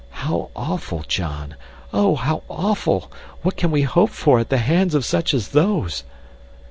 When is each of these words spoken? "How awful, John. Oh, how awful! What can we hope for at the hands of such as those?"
"How 0.25 0.49
awful, 0.55 1.03
John. 1.07 1.53
Oh, 1.93 2.15
how 2.15 2.41
awful! 2.49 3.11
What 3.43 3.55
can 3.55 3.69
we 3.69 3.83
hope 3.83 4.09
for 4.09 4.39
at 4.39 4.49
the 4.49 4.57
hands 4.57 4.95
of 4.95 5.05
such 5.05 5.31
as 5.31 5.49
those?" 5.49 6.03